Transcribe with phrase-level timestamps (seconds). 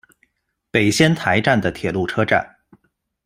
[0.71, 2.55] 北仙台站的铁路车站。